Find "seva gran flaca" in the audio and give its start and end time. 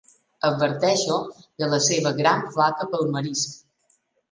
1.89-2.91